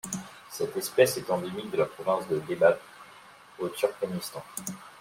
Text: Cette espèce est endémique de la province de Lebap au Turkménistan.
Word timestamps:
Cette 0.49 0.75
espèce 0.77 1.17
est 1.17 1.29
endémique 1.29 1.69
de 1.69 1.77
la 1.77 1.85
province 1.85 2.27
de 2.27 2.41
Lebap 2.49 2.81
au 3.59 3.69
Turkménistan. 3.69 4.43